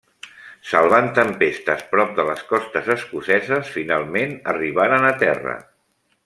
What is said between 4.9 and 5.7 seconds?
a terra.